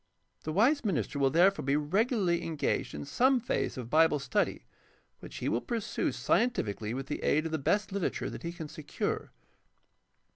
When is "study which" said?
4.17-5.35